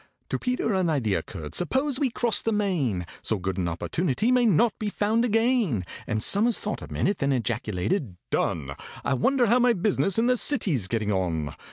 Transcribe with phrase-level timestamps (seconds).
[0.29, 1.53] To PETER an idea occurred.
[1.53, 3.05] "Suppose we cross the main?
[3.21, 7.31] So good an opportunity may not be found again." And SOMERS thought a minute, then
[7.31, 8.71] ejaculated, "Done!
[9.05, 11.53] I wonder how my business in the City's getting on?"